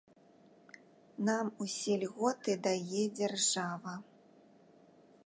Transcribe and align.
Нам 1.27 1.45
усе 1.65 1.93
льготы 2.05 2.57
дае 2.69 3.03
дзяржава. 3.21 3.93